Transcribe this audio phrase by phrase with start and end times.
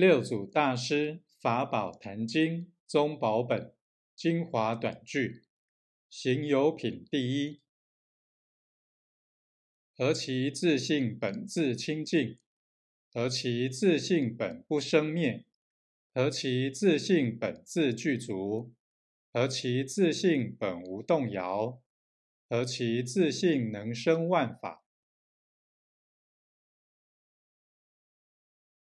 [0.00, 3.74] 六祖大师法宝坛经宗宝本
[4.14, 5.42] 精华短句
[6.08, 7.60] 行有品第一。
[9.96, 12.38] 何其自信本自清净
[13.12, 15.44] 何其自信本不生灭
[16.14, 18.72] 何其自信本自具足
[19.32, 21.82] 何其自信本无动摇
[22.48, 24.84] 何其自信能生万法